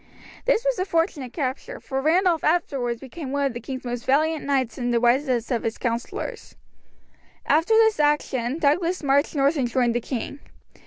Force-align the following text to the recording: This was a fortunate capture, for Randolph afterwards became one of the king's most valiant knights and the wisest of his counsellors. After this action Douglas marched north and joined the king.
This 0.45 0.65
was 0.65 0.79
a 0.79 0.85
fortunate 0.85 1.31
capture, 1.31 1.79
for 1.79 2.01
Randolph 2.01 2.43
afterwards 2.43 2.99
became 2.99 3.31
one 3.31 3.45
of 3.45 3.53
the 3.53 3.59
king's 3.59 3.83
most 3.85 4.03
valiant 4.03 4.43
knights 4.43 4.79
and 4.79 4.91
the 4.91 4.99
wisest 4.99 5.51
of 5.51 5.61
his 5.61 5.77
counsellors. 5.77 6.55
After 7.45 7.75
this 7.75 7.99
action 7.99 8.57
Douglas 8.57 9.03
marched 9.03 9.35
north 9.35 9.57
and 9.57 9.67
joined 9.69 9.93
the 9.93 10.01
king. 10.01 10.39